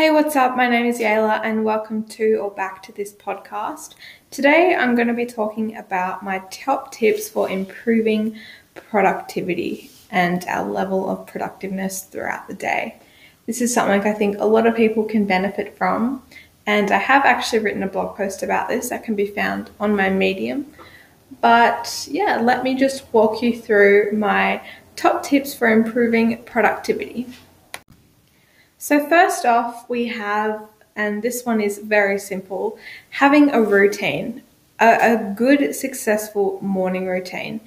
Hey, 0.00 0.10
what's 0.10 0.34
up? 0.34 0.56
My 0.56 0.66
name 0.66 0.86
is 0.86 0.98
Yayla, 0.98 1.42
and 1.44 1.62
welcome 1.62 2.04
to 2.04 2.36
or 2.36 2.50
back 2.50 2.82
to 2.84 2.92
this 2.92 3.12
podcast. 3.12 3.96
Today, 4.30 4.74
I'm 4.74 4.94
going 4.94 5.08
to 5.08 5.12
be 5.12 5.26
talking 5.26 5.76
about 5.76 6.22
my 6.22 6.38
top 6.50 6.90
tips 6.90 7.28
for 7.28 7.50
improving 7.50 8.38
productivity 8.72 9.90
and 10.10 10.42
our 10.48 10.66
level 10.66 11.10
of 11.10 11.26
productiveness 11.26 12.04
throughout 12.04 12.48
the 12.48 12.54
day. 12.54 12.98
This 13.44 13.60
is 13.60 13.74
something 13.74 14.00
I 14.00 14.14
think 14.14 14.38
a 14.38 14.46
lot 14.46 14.66
of 14.66 14.74
people 14.74 15.04
can 15.04 15.26
benefit 15.26 15.76
from, 15.76 16.22
and 16.64 16.90
I 16.90 16.96
have 16.96 17.26
actually 17.26 17.58
written 17.58 17.82
a 17.82 17.86
blog 17.86 18.16
post 18.16 18.42
about 18.42 18.70
this 18.70 18.88
that 18.88 19.04
can 19.04 19.14
be 19.14 19.26
found 19.26 19.68
on 19.78 19.94
my 19.94 20.08
Medium. 20.08 20.64
But 21.42 22.08
yeah, 22.10 22.40
let 22.40 22.64
me 22.64 22.74
just 22.74 23.04
walk 23.12 23.42
you 23.42 23.60
through 23.60 24.12
my 24.12 24.62
top 24.96 25.22
tips 25.24 25.52
for 25.52 25.68
improving 25.68 26.42
productivity. 26.44 27.26
So, 28.82 29.06
first 29.10 29.44
off, 29.44 29.86
we 29.90 30.06
have, 30.06 30.66
and 30.96 31.22
this 31.22 31.44
one 31.44 31.60
is 31.60 31.76
very 31.76 32.18
simple, 32.18 32.78
having 33.10 33.50
a 33.50 33.60
routine, 33.60 34.42
a, 34.80 35.16
a 35.16 35.34
good, 35.36 35.74
successful 35.74 36.58
morning 36.62 37.06
routine. 37.06 37.60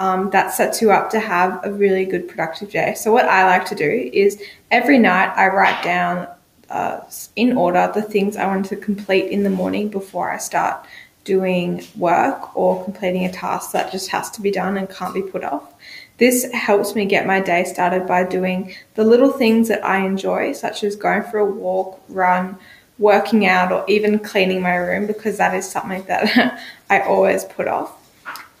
Um, 0.00 0.30
that 0.30 0.52
sets 0.52 0.82
you 0.82 0.90
up 0.90 1.10
to 1.10 1.20
have 1.20 1.60
a 1.64 1.72
really 1.72 2.04
good 2.04 2.28
productive 2.28 2.70
day. 2.72 2.94
So, 2.94 3.12
what 3.12 3.26
I 3.26 3.46
like 3.46 3.66
to 3.66 3.76
do 3.76 4.10
is 4.12 4.42
every 4.72 4.98
night 4.98 5.32
I 5.36 5.46
write 5.46 5.80
down 5.84 6.26
uh, 6.70 7.02
in 7.36 7.56
order 7.56 7.92
the 7.94 8.02
things 8.02 8.36
I 8.36 8.48
want 8.48 8.66
to 8.66 8.76
complete 8.76 9.30
in 9.30 9.44
the 9.44 9.50
morning 9.50 9.88
before 9.88 10.28
I 10.28 10.38
start 10.38 10.84
doing 11.22 11.86
work 11.96 12.56
or 12.56 12.82
completing 12.82 13.26
a 13.26 13.30
task 13.30 13.70
that 13.72 13.92
just 13.92 14.08
has 14.10 14.28
to 14.32 14.40
be 14.40 14.50
done 14.50 14.76
and 14.76 14.90
can't 14.90 15.14
be 15.14 15.22
put 15.22 15.44
off. 15.44 15.72
This 16.18 16.50
helps 16.52 16.94
me 16.94 17.04
get 17.04 17.26
my 17.26 17.40
day 17.40 17.64
started 17.64 18.06
by 18.06 18.24
doing 18.24 18.74
the 18.94 19.04
little 19.04 19.30
things 19.30 19.68
that 19.68 19.84
I 19.84 20.04
enjoy, 20.04 20.52
such 20.52 20.82
as 20.82 20.96
going 20.96 21.22
for 21.22 21.38
a 21.38 21.46
walk, 21.46 22.00
run, 22.08 22.58
working 22.98 23.46
out, 23.46 23.70
or 23.70 23.84
even 23.88 24.18
cleaning 24.18 24.60
my 24.60 24.74
room, 24.74 25.06
because 25.06 25.38
that 25.38 25.54
is 25.54 25.70
something 25.70 26.02
that 26.04 26.60
I 26.90 27.00
always 27.02 27.44
put 27.44 27.68
off. 27.68 27.94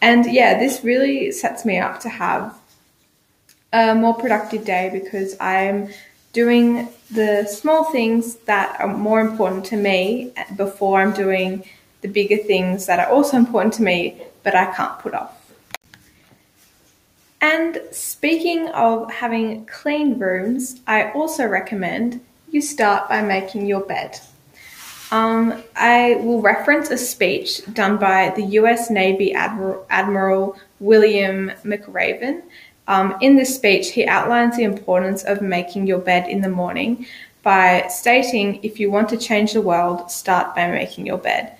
And 0.00 0.32
yeah, 0.32 0.58
this 0.58 0.84
really 0.84 1.32
sets 1.32 1.64
me 1.64 1.78
up 1.78 1.98
to 2.00 2.08
have 2.08 2.56
a 3.72 3.94
more 3.94 4.14
productive 4.14 4.64
day 4.64 4.90
because 4.92 5.36
I'm 5.40 5.88
doing 6.32 6.88
the 7.10 7.46
small 7.46 7.90
things 7.90 8.36
that 8.46 8.80
are 8.80 8.86
more 8.86 9.20
important 9.20 9.64
to 9.66 9.76
me 9.76 10.32
before 10.56 11.00
I'm 11.00 11.12
doing 11.12 11.64
the 12.02 12.08
bigger 12.08 12.36
things 12.36 12.86
that 12.86 13.00
are 13.00 13.12
also 13.12 13.36
important 13.36 13.74
to 13.74 13.82
me, 13.82 14.22
but 14.44 14.54
I 14.54 14.72
can't 14.72 14.98
put 15.00 15.14
off. 15.14 15.37
And 17.40 17.80
speaking 17.92 18.68
of 18.68 19.10
having 19.12 19.64
clean 19.66 20.18
rooms, 20.18 20.80
I 20.86 21.10
also 21.12 21.46
recommend 21.46 22.20
you 22.50 22.60
start 22.60 23.08
by 23.08 23.22
making 23.22 23.66
your 23.66 23.80
bed. 23.80 24.18
Um, 25.10 25.62
I 25.76 26.16
will 26.16 26.42
reference 26.42 26.90
a 26.90 26.98
speech 26.98 27.62
done 27.72 27.96
by 27.96 28.30
the 28.36 28.42
US 28.42 28.90
Navy 28.90 29.32
Admiral, 29.32 29.86
Admiral 29.88 30.58
William 30.80 31.52
McRaven. 31.64 32.42
Um, 32.88 33.16
in 33.20 33.36
this 33.36 33.54
speech, 33.54 33.92
he 33.92 34.06
outlines 34.06 34.56
the 34.56 34.64
importance 34.64 35.22
of 35.22 35.40
making 35.40 35.86
your 35.86 35.98
bed 35.98 36.28
in 36.28 36.40
the 36.40 36.48
morning 36.48 37.06
by 37.42 37.86
stating 37.88 38.60
if 38.62 38.80
you 38.80 38.90
want 38.90 39.08
to 39.10 39.16
change 39.16 39.52
the 39.52 39.62
world, 39.62 40.10
start 40.10 40.54
by 40.54 40.70
making 40.70 41.06
your 41.06 41.18
bed. 41.18 41.56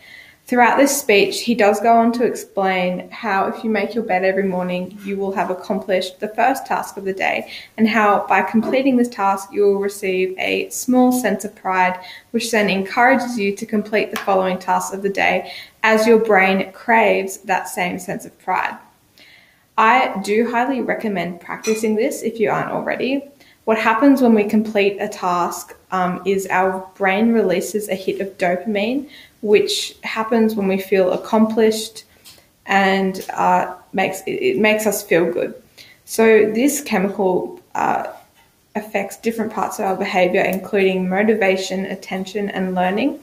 Throughout 0.49 0.79
this 0.79 0.99
speech, 0.99 1.43
he 1.43 1.55
does 1.55 1.79
go 1.79 1.95
on 1.95 2.11
to 2.13 2.25
explain 2.25 3.11
how 3.11 3.49
if 3.49 3.63
you 3.63 3.69
make 3.69 3.95
your 3.95 4.03
bed 4.03 4.25
every 4.25 4.45
morning, 4.45 4.99
you 5.05 5.19
will 5.19 5.33
have 5.33 5.51
accomplished 5.51 6.21
the 6.21 6.29
first 6.29 6.65
task 6.65 6.97
of 6.97 7.05
the 7.05 7.13
day, 7.13 7.53
and 7.77 7.87
how 7.87 8.27
by 8.27 8.41
completing 8.41 8.97
this 8.97 9.11
task, 9.11 9.51
you 9.53 9.65
will 9.65 9.79
receive 9.79 10.35
a 10.39 10.71
small 10.71 11.13
sense 11.13 11.45
of 11.45 11.55
pride, 11.55 12.03
which 12.31 12.51
then 12.51 12.71
encourages 12.71 13.39
you 13.39 13.55
to 13.57 13.67
complete 13.67 14.11
the 14.11 14.17
following 14.17 14.59
tasks 14.59 14.95
of 14.95 15.03
the 15.03 15.11
day 15.11 15.53
as 15.83 16.07
your 16.07 16.19
brain 16.19 16.73
craves 16.73 17.37
that 17.41 17.69
same 17.69 17.99
sense 17.99 18.25
of 18.25 18.39
pride. 18.39 18.79
I 19.77 20.19
do 20.25 20.51
highly 20.51 20.81
recommend 20.81 21.43
practicing 21.43 21.95
this 21.95 22.23
if 22.23 22.41
you 22.41 22.49
aren't 22.51 22.71
already. 22.71 23.29
What 23.67 23.77
happens 23.77 24.23
when 24.23 24.33
we 24.33 24.45
complete 24.45 24.97
a 24.99 25.09
task 25.09 25.77
um, 25.91 26.23
is 26.25 26.47
our 26.47 26.91
brain 26.95 27.35
releases 27.35 27.91
a 27.91 27.95
hit 27.95 28.19
of 28.23 28.39
dopamine, 28.39 29.11
which 29.41 29.97
happens 30.03 30.55
when 30.55 30.69
we 30.69 30.79
feel 30.79 31.13
accomplished 31.13 32.05
and 32.67 33.25
uh, 33.31 33.75
makes 33.93 34.23
it 34.27 34.59
makes 34.59 34.87
us 34.87 35.03
feel 35.03 35.31
good. 35.33 35.55
So 36.05 36.51
this 36.53 36.81
chemical 36.83 37.61
uh, 37.75 38.13
affects 38.75 39.17
different 39.17 39.53
parts 39.53 39.79
of 39.79 39.87
our 39.87 39.97
behavior, 39.97 40.43
including 40.43 41.09
motivation, 41.09 41.87
attention, 41.87 42.49
and 42.51 42.75
learning. 42.75 43.21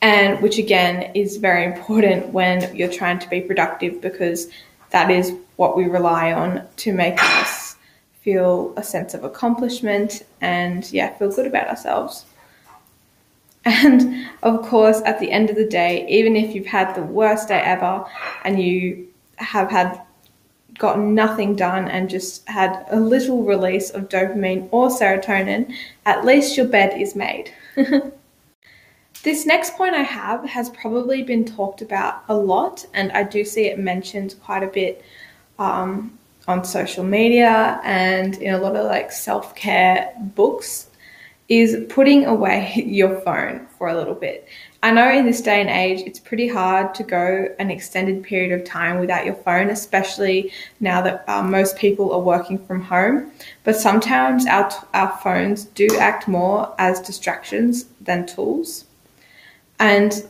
And 0.00 0.42
which 0.42 0.58
again 0.58 1.12
is 1.14 1.36
very 1.36 1.64
important 1.64 2.28
when 2.32 2.74
you're 2.74 2.92
trying 2.92 3.20
to 3.20 3.28
be 3.28 3.40
productive 3.40 4.00
because 4.00 4.48
that 4.90 5.10
is 5.10 5.32
what 5.56 5.76
we 5.76 5.84
rely 5.84 6.32
on 6.32 6.66
to 6.78 6.92
make 6.92 7.22
us 7.22 7.76
feel 8.20 8.72
a 8.76 8.82
sense 8.82 9.14
of 9.14 9.24
accomplishment 9.24 10.24
and 10.40 10.90
yeah, 10.92 11.12
feel 11.14 11.30
good 11.30 11.46
about 11.46 11.68
ourselves. 11.68 12.24
And 13.64 14.28
of 14.42 14.62
course, 14.62 15.00
at 15.04 15.20
the 15.20 15.30
end 15.30 15.50
of 15.50 15.56
the 15.56 15.66
day, 15.66 16.06
even 16.08 16.36
if 16.36 16.54
you've 16.54 16.66
had 16.66 16.94
the 16.94 17.02
worst 17.02 17.48
day 17.48 17.60
ever 17.60 18.04
and 18.44 18.60
you 18.60 19.08
have 19.36 19.70
had 19.70 20.00
got 20.78 20.98
nothing 20.98 21.54
done 21.54 21.88
and 21.88 22.10
just 22.10 22.48
had 22.48 22.84
a 22.90 22.98
little 22.98 23.44
release 23.44 23.90
of 23.90 24.08
dopamine 24.08 24.68
or 24.72 24.88
serotonin, 24.88 25.72
at 26.06 26.24
least 26.24 26.56
your 26.56 26.66
bed 26.66 27.00
is 27.00 27.14
made. 27.14 27.52
this 29.22 29.46
next 29.46 29.76
point 29.76 29.94
I 29.94 30.02
have 30.02 30.44
has 30.44 30.70
probably 30.70 31.22
been 31.22 31.44
talked 31.44 31.82
about 31.82 32.24
a 32.28 32.34
lot, 32.34 32.84
and 32.94 33.12
I 33.12 33.22
do 33.22 33.44
see 33.44 33.66
it 33.66 33.78
mentioned 33.78 34.34
quite 34.42 34.62
a 34.62 34.66
bit 34.66 35.04
um, 35.58 36.18
on 36.48 36.64
social 36.64 37.04
media 37.04 37.80
and 37.84 38.36
in 38.36 38.54
a 38.54 38.58
lot 38.58 38.74
of 38.74 38.86
like 38.86 39.12
self 39.12 39.54
care 39.54 40.12
books 40.34 40.88
is 41.48 41.86
putting 41.88 42.24
away 42.24 42.72
your 42.86 43.20
phone 43.20 43.66
for 43.78 43.88
a 43.88 43.94
little 43.94 44.14
bit. 44.14 44.48
I 44.84 44.90
know 44.90 45.12
in 45.12 45.26
this 45.26 45.40
day 45.40 45.60
and 45.60 45.70
age, 45.70 46.00
it's 46.06 46.18
pretty 46.18 46.48
hard 46.48 46.92
to 46.96 47.04
go 47.04 47.48
an 47.60 47.70
extended 47.70 48.24
period 48.24 48.50
of 48.50 48.66
time 48.66 48.98
without 48.98 49.24
your 49.24 49.36
phone, 49.36 49.70
especially 49.70 50.52
now 50.80 51.00
that 51.02 51.24
uh, 51.28 51.42
most 51.42 51.76
people 51.76 52.12
are 52.12 52.20
working 52.20 52.58
from 52.66 52.82
home. 52.82 53.30
But 53.62 53.76
sometimes 53.76 54.44
our, 54.46 54.72
our 54.92 55.16
phones 55.22 55.66
do 55.66 55.86
act 56.00 56.26
more 56.26 56.74
as 56.78 57.00
distractions 57.00 57.84
than 58.00 58.26
tools. 58.26 58.86
And 59.78 60.28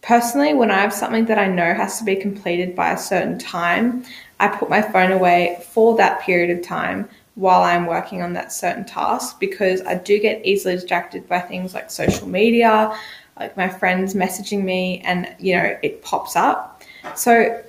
personally, 0.00 0.54
when 0.54 0.70
I 0.70 0.80
have 0.80 0.92
something 0.92 1.24
that 1.24 1.38
I 1.38 1.48
know 1.48 1.74
has 1.74 1.98
to 1.98 2.04
be 2.04 2.14
completed 2.14 2.76
by 2.76 2.92
a 2.92 2.98
certain 2.98 3.36
time, 3.36 4.04
I 4.38 4.46
put 4.46 4.70
my 4.70 4.82
phone 4.82 5.10
away 5.10 5.60
for 5.70 5.96
that 5.96 6.20
period 6.20 6.56
of 6.56 6.64
time 6.64 7.08
while 7.34 7.62
I'm 7.62 7.86
working 7.86 8.22
on 8.22 8.34
that 8.34 8.52
certain 8.52 8.84
task 8.84 9.40
because 9.40 9.80
I 9.82 9.94
do 9.94 10.18
get 10.18 10.44
easily 10.44 10.74
distracted 10.74 11.28
by 11.28 11.40
things 11.40 11.74
like 11.74 11.90
social 11.90 12.28
media, 12.28 12.96
like 13.38 13.56
my 13.56 13.68
friends 13.68 14.14
messaging 14.14 14.62
me, 14.62 15.00
and 15.04 15.34
you 15.38 15.56
know, 15.56 15.76
it 15.82 16.02
pops 16.02 16.36
up. 16.36 16.82
So 17.14 17.62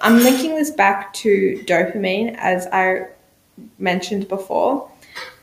I'm 0.00 0.18
linking 0.18 0.56
this 0.56 0.70
back 0.70 1.12
to 1.14 1.62
dopamine, 1.66 2.34
as 2.38 2.66
I 2.68 3.06
mentioned 3.78 4.28
before. 4.28 4.90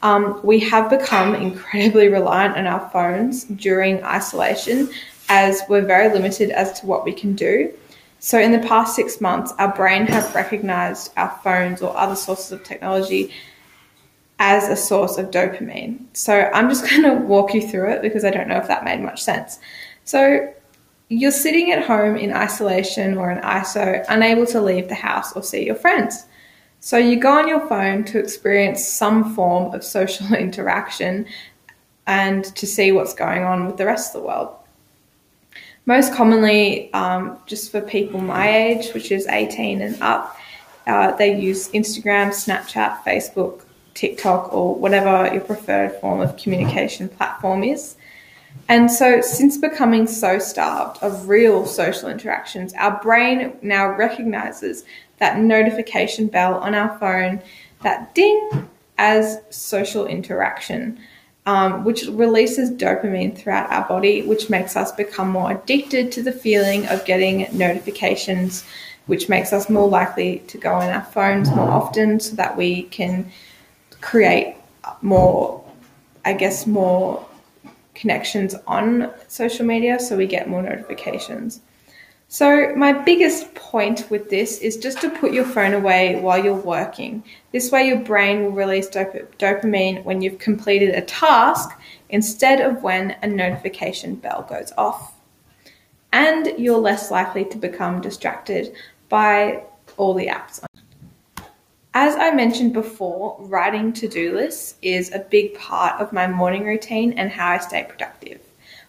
Um, 0.02 0.40
we 0.44 0.60
have 0.62 0.90
become 0.90 1.36
incredibly 1.36 2.08
reliant 2.10 2.58
on 2.58 2.68
our 2.68 2.90
phones 2.90 3.46
during 3.46 4.04
isolation 4.04 4.90
as 5.30 5.62
we're 5.70 5.86
very 5.86 6.12
limited 6.12 6.50
as 6.50 6.80
to 6.82 6.88
what 6.88 7.06
we 7.06 7.14
can 7.14 7.36
do. 7.36 7.72
So, 8.20 8.38
in 8.38 8.52
the 8.52 8.60
past 8.60 8.96
six 8.96 9.22
months, 9.22 9.54
our 9.58 9.74
brain 9.74 10.06
have 10.08 10.36
recognized 10.36 11.14
our 11.16 11.30
phones 11.42 11.82
or 11.82 11.96
other 11.98 12.16
sources 12.16 12.52
of 12.52 12.64
technology 12.64 13.32
as 14.40 14.68
a 14.68 14.76
source 14.76 15.18
of 15.18 15.32
dopamine. 15.32 16.06
So, 16.14 16.50
I'm 16.54 16.68
just 16.68 16.90
going 16.90 17.04
to 17.04 17.14
walk 17.14 17.54
you 17.54 17.66
through 17.66 17.92
it 17.92 18.02
because 18.02 18.26
I 18.26 18.30
don't 18.30 18.50
know 18.50 18.58
if 18.58 18.68
that 18.68 18.84
made 18.84 19.00
much 19.00 19.24
sense. 19.24 19.60
So, 20.04 20.54
you're 21.08 21.32
sitting 21.32 21.72
at 21.72 21.86
home 21.86 22.18
in 22.18 22.34
isolation 22.34 23.18
or 23.18 23.32
in 23.32 23.40
ISO, 23.40 24.06
unable 24.10 24.46
to 24.48 24.62
leave 24.62 24.90
the 24.90 24.96
house 24.96 25.34
or 25.36 25.42
see 25.42 25.66
your 25.66 25.76
friends. 25.76 26.26
So, 26.82 26.98
you 26.98 27.18
go 27.22 27.40
on 27.40 27.48
your 27.48 27.66
phone 27.70 28.04
to 28.06 28.20
experience 28.20 28.86
some 28.86 29.34
form 29.34 29.74
of 29.74 29.82
social 29.82 30.34
interaction 30.36 31.26
and 32.06 32.44
to 32.56 32.68
see 32.68 32.92
what's 32.92 33.14
going 33.14 33.44
on 33.44 33.66
with 33.66 33.78
the 33.78 33.86
rest 33.86 34.14
of 34.14 34.22
the 34.22 34.28
world. 34.28 34.59
Most 35.86 36.14
commonly, 36.14 36.94
um, 36.94 37.38
just 37.46 37.72
for 37.72 37.82
people 37.82 38.20
my 38.20 38.50
age, 38.50 38.94
which 38.94 39.12
is 39.12 39.26
18 39.28 39.82
and 39.82 40.02
up, 40.02 40.38
uh, 40.86 41.12
they 41.16 41.40
use 41.40 41.70
Instagram, 41.70 42.30
Snapchat, 42.30 43.04
Facebook, 43.04 43.62
TikTok, 43.94 44.54
or 44.54 44.76
whatever 44.76 45.32
your 45.34 45.42
preferred 45.42 45.94
form 46.00 46.22
of 46.22 46.38
communication 46.38 47.10
platform 47.10 47.64
is. 47.64 47.96
And 48.68 48.90
so, 48.92 49.22
since 49.22 49.58
becoming 49.58 50.08
so 50.08 50.40
starved 50.40 51.02
of 51.04 51.28
real 51.28 51.66
social 51.66 52.10
interactions, 52.10 52.74
our 52.76 53.02
brain 53.02 53.58
now 53.62 53.88
recognizes 53.88 54.86
that 55.18 55.40
notification 55.40 56.28
bell 56.28 56.56
on 56.56 56.74
our 56.74 56.98
phone, 57.00 57.42
that 57.84 58.14
ding, 58.16 58.70
as 58.98 59.40
social 59.50 60.06
interaction. 60.06 61.00
Um, 61.50 61.84
which 61.84 62.06
releases 62.06 62.70
dopamine 62.70 63.36
throughout 63.36 63.72
our 63.72 63.88
body, 63.88 64.22
which 64.22 64.52
makes 64.52 64.76
us 64.76 64.92
become 64.92 65.30
more 65.30 65.52
addicted 65.54 66.12
to 66.12 66.22
the 66.22 66.32
feeling 66.32 66.86
of 66.90 67.04
getting 67.06 67.48
notifications, 67.52 68.64
which 69.08 69.30
makes 69.30 69.52
us 69.52 69.68
more 69.68 69.90
likely 69.90 70.44
to 70.46 70.60
go 70.60 70.72
on 70.72 70.88
our 70.90 71.02
phones 71.02 71.50
more 71.50 71.68
often 71.68 72.20
so 72.20 72.36
that 72.36 72.56
we 72.56 72.84
can 72.84 73.32
create 74.00 74.58
more, 75.02 75.64
I 76.24 76.34
guess, 76.34 76.68
more 76.68 77.26
connections 77.96 78.54
on 78.68 79.12
social 79.28 79.66
media 79.66 80.00
so 80.00 80.16
we 80.16 80.28
get 80.28 80.48
more 80.48 80.62
notifications. 80.62 81.62
So, 82.32 82.74
my 82.76 82.94
biggest 82.94 83.56
point 83.56 84.06
with 84.12 84.30
this 84.30 84.60
is 84.60 84.78
just 84.78 85.02
to 85.02 85.10
put 85.10 85.34
your 85.34 85.46
phone 85.46 85.74
away 85.74 86.20
while 86.22 86.38
you're 86.38 86.54
working. 86.54 87.24
This 87.52 87.72
way, 87.72 87.88
your 87.88 88.02
brain 88.02 88.44
will 88.44 88.52
release 88.52 88.88
dop- 88.88 89.36
dopamine 89.40 90.04
when 90.04 90.22
you've 90.22 90.38
completed 90.38 90.94
a 90.94 91.02
task 91.02 91.72
instead 92.10 92.62
of 92.62 92.84
when 92.84 93.16
a 93.24 93.28
notification 93.28 94.14
bell 94.14 94.46
goes 94.48 94.72
off. 94.78 95.16
And 96.14 96.54
you're 96.60 96.78
less 96.78 97.10
likely 97.10 97.46
to 97.46 97.58
become 97.58 98.00
distracted 98.00 98.76
by 99.10 99.64
all 99.98 100.14
the 100.14 100.28
apps. 100.28 100.64
As 101.96 102.16
I 102.16 102.30
mentioned 102.30 102.74
before, 102.74 103.38
writing 103.40 103.92
to 103.94 104.08
do 104.08 104.36
lists 104.36 104.76
is 104.84 105.12
a 105.12 105.26
big 105.32 105.56
part 105.56 106.00
of 106.00 106.14
my 106.14 106.28
morning 106.28 106.64
routine 106.64 107.14
and 107.14 107.32
how 107.32 107.54
I 107.54 107.58
stay 107.58 107.88
productive. 107.90 108.40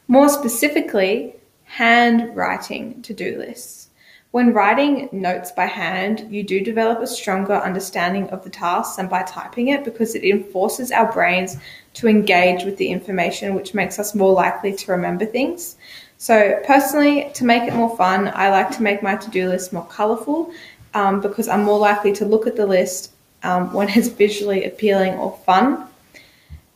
More 0.08 0.28
specifically, 0.28 1.36
handwriting 1.70 3.00
to 3.00 3.14
do 3.14 3.38
lists. 3.38 3.90
When 4.32 4.52
writing 4.52 5.08
notes 5.12 5.52
by 5.52 5.66
hand, 5.66 6.26
you 6.28 6.42
do 6.42 6.60
develop 6.60 6.98
a 6.98 7.06
stronger 7.06 7.54
understanding 7.54 8.28
of 8.30 8.42
the 8.42 8.50
tasks 8.50 8.96
than 8.96 9.06
by 9.06 9.22
typing 9.22 9.68
it 9.68 9.84
because 9.84 10.16
it 10.16 10.24
enforces 10.24 10.90
our 10.90 11.12
brains 11.12 11.56
to 11.94 12.08
engage 12.08 12.64
with 12.64 12.76
the 12.76 12.88
information, 12.88 13.54
which 13.54 13.72
makes 13.72 14.00
us 14.00 14.16
more 14.16 14.32
likely 14.32 14.72
to 14.72 14.90
remember 14.90 15.24
things. 15.24 15.76
So, 16.18 16.60
personally, 16.66 17.30
to 17.34 17.44
make 17.44 17.62
it 17.62 17.74
more 17.74 17.96
fun, 17.96 18.32
I 18.34 18.50
like 18.50 18.72
to 18.72 18.82
make 18.82 19.00
my 19.00 19.14
to 19.14 19.30
do 19.30 19.48
list 19.48 19.72
more 19.72 19.86
colourful 19.86 20.52
um, 20.94 21.20
because 21.20 21.46
I'm 21.46 21.62
more 21.62 21.78
likely 21.78 22.12
to 22.14 22.24
look 22.24 22.48
at 22.48 22.56
the 22.56 22.66
list 22.66 23.12
um, 23.44 23.72
when 23.72 23.88
it's 23.90 24.08
visually 24.24 24.64
appealing 24.64 25.14
or 25.14 25.38
fun. 25.46 25.86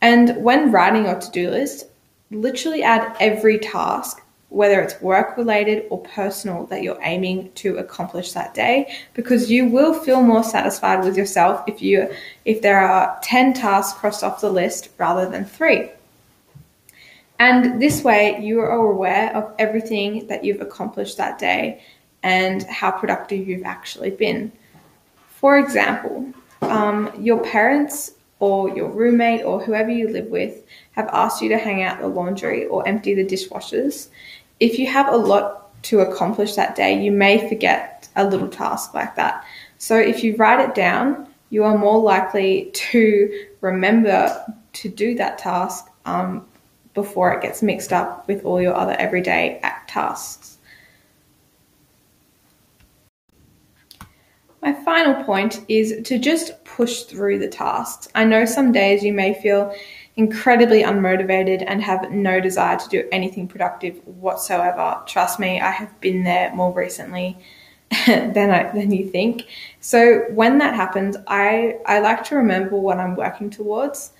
And 0.01 0.41
when 0.41 0.71
writing 0.71 1.03
your 1.03 1.19
to 1.19 1.31
do 1.31 1.49
list, 1.49 1.87
literally 2.31 2.81
add 2.81 3.15
every 3.19 3.59
task 3.59 4.21
whether 4.55 4.81
it's 4.81 5.01
work 5.01 5.35
related 5.35 5.85
or 5.89 6.01
personal 6.03 6.65
that 6.67 6.81
you're 6.81 6.97
aiming 7.01 7.51
to 7.55 7.75
accomplish 7.77 8.31
that 8.31 8.53
day 8.53 8.89
because 9.13 9.51
you 9.51 9.65
will 9.65 9.93
feel 9.93 10.21
more 10.21 10.45
satisfied 10.45 11.03
with 11.03 11.17
yourself 11.17 11.61
if 11.67 11.81
you 11.81 12.09
if 12.45 12.61
there 12.61 12.79
are 12.79 13.19
10 13.21 13.53
tasks 13.53 13.99
crossed 13.99 14.23
off 14.23 14.39
the 14.39 14.49
list 14.49 14.87
rather 14.97 15.29
than 15.29 15.43
3 15.43 15.89
and 17.37 17.81
this 17.81 18.01
way 18.01 18.39
you 18.41 18.61
are 18.61 18.71
aware 18.71 19.35
of 19.35 19.53
everything 19.59 20.25
that 20.27 20.45
you've 20.45 20.61
accomplished 20.61 21.17
that 21.17 21.37
day 21.37 21.83
and 22.23 22.63
how 22.63 22.89
productive 22.89 23.45
you've 23.47 23.65
actually 23.65 24.09
been. 24.09 24.53
For 25.27 25.59
example 25.59 26.33
um, 26.61 27.11
your 27.19 27.43
parents 27.43 28.13
or 28.39 28.69
your 28.69 28.89
roommate 28.89 29.43
or 29.43 29.61
whoever 29.61 29.89
you 29.89 30.07
live 30.09 30.27
with 30.27 30.63
have 30.91 31.09
asked 31.11 31.41
you 31.41 31.49
to 31.49 31.57
hang 31.57 31.83
out 31.83 31.99
the 31.99 32.07
laundry 32.07 32.65
or 32.65 32.87
empty 32.87 33.13
the 33.13 33.25
dishwashers, 33.25 34.07
if 34.59 34.79
you 34.79 34.87
have 34.87 35.11
a 35.11 35.17
lot 35.17 35.83
to 35.83 35.99
accomplish 35.99 36.55
that 36.55 36.75
day, 36.75 37.03
you 37.03 37.11
may 37.11 37.47
forget 37.47 38.07
a 38.15 38.27
little 38.27 38.47
task 38.47 38.93
like 38.93 39.15
that. 39.15 39.45
So 39.77 39.97
if 39.97 40.23
you 40.23 40.35
write 40.37 40.59
it 40.67 40.75
down, 40.75 41.27
you 41.49 41.63
are 41.63 41.77
more 41.77 41.99
likely 41.99 42.71
to 42.73 43.47
remember 43.61 44.55
to 44.73 44.89
do 44.89 45.15
that 45.15 45.37
task 45.37 45.85
um, 46.05 46.45
before 46.93 47.33
it 47.33 47.41
gets 47.41 47.61
mixed 47.61 47.93
up 47.93 48.27
with 48.27 48.43
all 48.45 48.61
your 48.61 48.75
other 48.75 48.93
everyday 48.93 49.59
tasks. 49.87 50.57
My 54.61 54.73
final 54.73 55.23
point 55.23 55.63
is 55.67 56.01
to 56.05 56.17
just 56.17 56.63
push 56.65 57.03
through 57.03 57.37
the 57.37 57.47
tasks. 57.47 58.07
I 58.15 58.23
know 58.23 58.45
some 58.45 58.71
days 58.71 59.03
you 59.03 59.13
may 59.13 59.39
feel 59.39 59.75
incredibly 60.17 60.81
unmotivated 60.81 61.63
and 61.67 61.81
have 61.83 62.09
no 62.11 62.39
desire 62.39 62.77
to 62.77 62.89
do 62.89 63.07
anything 63.11 63.47
productive 63.47 63.99
whatsoever. 64.05 65.01
Trust 65.05 65.39
me, 65.39 65.59
I 65.59 65.71
have 65.71 65.99
been 65.99 66.23
there 66.23 66.53
more 66.55 66.73
recently 66.73 67.37
than 68.07 68.49
I, 68.49 68.71
than 68.71 68.91
you 68.91 69.09
think. 69.09 69.47
So 69.81 70.25
when 70.31 70.57
that 70.59 70.73
happens, 70.73 71.17
I 71.27 71.77
I 71.85 71.99
like 71.99 72.23
to 72.25 72.35
remember 72.35 72.77
what 72.77 72.97
I'm 72.97 73.15
working 73.15 73.49
towards 73.49 74.11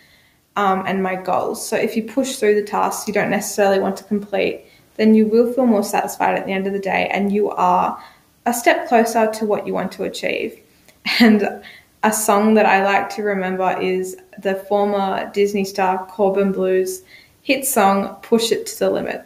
um, 0.56 0.84
and 0.86 1.02
my 1.02 1.16
goals. 1.16 1.66
So 1.66 1.78
if 1.78 1.96
you 1.96 2.04
push 2.04 2.38
through 2.38 2.56
the 2.56 2.68
tasks 2.68 3.08
you 3.08 3.14
don't 3.14 3.30
necessarily 3.30 3.80
want 3.80 3.98
to 3.98 4.04
complete, 4.04 4.66
then 4.96 5.16
you 5.16 5.26
will 5.26 5.52
feel 5.54 5.66
more 5.66 5.84
satisfied 5.84 6.38
at 6.38 6.46
the 6.46 6.52
end 6.52 6.68
of 6.68 6.74
the 6.74 6.80
day, 6.80 7.10
and 7.12 7.32
you 7.32 7.50
are 7.52 8.02
a 8.46 8.54
step 8.54 8.88
closer 8.88 9.32
to 9.32 9.46
what 9.46 9.66
you 9.66 9.74
want 9.74 9.92
to 9.94 10.04
achieve. 10.04 10.60
And 11.20 11.64
a 12.06 12.14
song 12.14 12.54
that 12.54 12.68
I 12.68 12.84
like 12.84 13.10
to 13.16 13.24
remember 13.24 13.82
is 13.82 14.16
the 14.38 14.54
former 14.54 15.32
Disney 15.34 15.66
star 15.66 16.06
Corbin 16.06 16.52
Bleu's 16.52 17.02
hit 17.42 17.66
song 17.66 18.18
Push 18.22 18.52
It 18.52 18.68
to 18.68 18.80
the 18.80 18.92
Limit. 18.92 19.26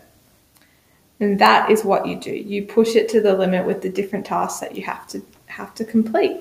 And 1.19 1.37
that 1.39 1.69
is 1.69 1.83
what 1.83 2.07
you 2.07 2.15
do. 2.15 2.31
You 2.31 2.65
push 2.65 2.95
it 2.95 3.09
to 3.09 3.19
the 3.19 3.35
limit 3.35 3.65
with 3.65 3.81
the 3.81 3.89
different 3.89 4.25
tasks 4.25 4.61
that 4.61 4.77
you 4.77 4.83
have 4.83 5.05
to 5.09 5.21
have 5.47 5.75
to 5.75 5.83
complete. 5.83 6.37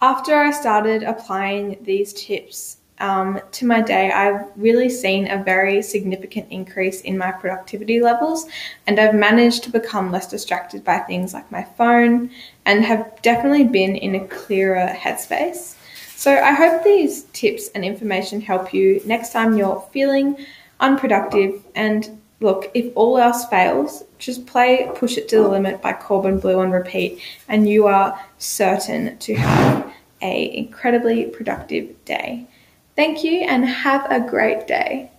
After 0.00 0.36
I 0.36 0.52
started 0.52 1.02
applying 1.02 1.82
these 1.82 2.12
tips 2.12 2.76
um, 2.98 3.40
to 3.52 3.66
my 3.66 3.80
day, 3.80 4.10
I've 4.12 4.46
really 4.56 4.88
seen 4.88 5.30
a 5.30 5.42
very 5.42 5.82
significant 5.82 6.46
increase 6.50 7.00
in 7.00 7.18
my 7.18 7.32
productivity 7.32 8.00
levels, 8.00 8.46
and 8.86 9.00
I've 9.00 9.14
managed 9.14 9.64
to 9.64 9.70
become 9.70 10.12
less 10.12 10.28
distracted 10.28 10.84
by 10.84 10.98
things 10.98 11.34
like 11.34 11.50
my 11.50 11.64
phone 11.76 12.30
and 12.64 12.84
have 12.84 13.20
definitely 13.22 13.64
been 13.64 13.96
in 13.96 14.14
a 14.14 14.26
clearer 14.28 14.88
headspace. 14.94 15.74
So, 16.14 16.32
I 16.32 16.52
hope 16.52 16.84
these 16.84 17.24
tips 17.32 17.68
and 17.74 17.84
information 17.84 18.40
help 18.40 18.72
you 18.72 19.00
next 19.04 19.32
time 19.32 19.58
you're 19.58 19.86
feeling 19.92 20.36
unproductive. 20.78 21.64
And 21.74 22.20
look, 22.40 22.70
if 22.74 22.92
all 22.94 23.18
else 23.18 23.44
fails, 23.46 24.04
just 24.18 24.46
play 24.46 24.88
Push 24.94 25.18
It 25.18 25.28
to 25.30 25.36
the 25.42 25.48
Limit 25.48 25.82
by 25.82 25.92
Corbin 25.94 26.38
Bleu 26.38 26.60
on 26.60 26.70
repeat, 26.70 27.20
and 27.48 27.68
you 27.68 27.88
are 27.88 28.18
certain 28.38 29.18
to 29.18 29.34
have 29.34 29.92
a 30.22 30.56
incredibly 30.56 31.26
productive 31.26 32.04
day. 32.04 32.46
Thank 32.96 33.24
you 33.24 33.40
and 33.40 33.64
have 33.64 34.10
a 34.10 34.20
great 34.20 34.66
day. 34.66 35.10